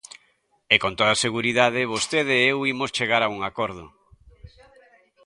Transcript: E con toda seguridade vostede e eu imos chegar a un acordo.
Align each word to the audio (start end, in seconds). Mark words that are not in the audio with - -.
E 0.73 0.75
con 0.83 0.93
toda 0.99 1.21
seguridade 1.25 1.89
vostede 1.93 2.33
e 2.37 2.45
eu 2.53 2.57
imos 2.73 2.93
chegar 2.97 3.21
a 3.23 3.31
un 3.35 3.39
acordo. 3.49 3.85